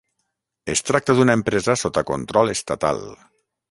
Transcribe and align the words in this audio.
Es 0.75 0.81
tracta 0.87 1.15
d'una 1.19 1.37
empresa 1.41 1.79
sota 1.85 2.07
control 2.11 2.57
estatal. 2.59 3.09